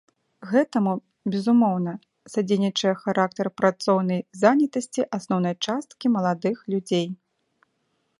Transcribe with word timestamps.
Гэтаму, 0.51 0.93
безумоўна, 1.33 1.91
садзейнічае 2.35 2.93
характар 3.03 3.45
працоўнай 3.63 4.21
занятасці 4.41 5.05
асноўнай 5.21 5.55
часткі 5.71 6.05
маладых 6.15 6.57
людзей. 6.75 7.07